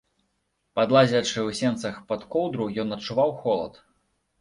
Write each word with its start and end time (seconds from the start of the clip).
Падлазячы 0.79 1.33
ў 1.33 1.59
сенцах 1.61 2.01
пад 2.09 2.27
коўдру, 2.35 2.71
ён 2.85 2.99
адчуваў 2.99 3.39
холад. 3.45 3.73